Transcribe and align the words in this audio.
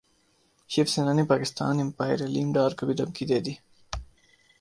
شیو 0.69 0.85
سینا 0.93 1.13
نے 1.17 1.23
پاکستان 1.33 1.75
امپائر 1.83 2.17
علیم 2.27 2.47
ڈار 2.55 2.71
کو 2.77 2.83
بھی 2.87 2.93
دھمکی 2.99 3.25
دے 3.29 3.39
دی 3.45 3.53